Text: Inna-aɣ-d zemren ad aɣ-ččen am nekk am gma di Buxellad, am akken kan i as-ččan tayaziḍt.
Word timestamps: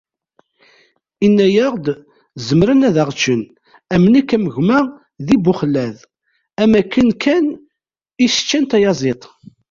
Inna-aɣ-d 1.25 1.85
zemren 2.47 2.85
ad 2.87 2.95
aɣ-ččen 3.01 3.41
am 3.95 4.03
nekk 4.13 4.29
am 4.37 4.45
gma 4.55 4.79
di 5.25 5.35
Buxellad, 5.43 5.97
am 6.61 6.71
akken 6.81 7.09
kan 7.23 7.45
i 7.55 8.25
as-ččan 8.29 8.63
tayaziḍt. 8.65 9.23